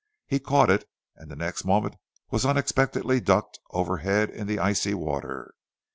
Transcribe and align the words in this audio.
He 0.25 0.39
caught 0.39 0.71
it, 0.71 0.89
and 1.15 1.29
the 1.29 1.35
next 1.35 1.63
moment 1.63 1.95
was 2.31 2.43
unexpectedly 2.43 3.19
ducked 3.19 3.59
overhead 3.69 4.31
in 4.31 4.47
the 4.47 4.57
icy 4.57 4.95
water. 4.95 5.53